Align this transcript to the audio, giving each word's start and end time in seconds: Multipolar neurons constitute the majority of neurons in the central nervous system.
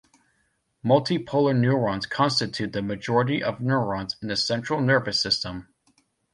Multipolar 0.83 1.55
neurons 1.55 2.07
constitute 2.07 2.73
the 2.73 2.81
majority 2.81 3.43
of 3.43 3.61
neurons 3.61 4.15
in 4.19 4.29
the 4.29 4.35
central 4.35 4.81
nervous 4.81 5.21
system. 5.21 5.67